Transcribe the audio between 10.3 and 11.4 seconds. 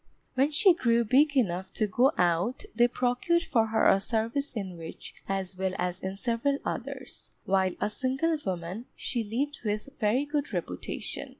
reputation.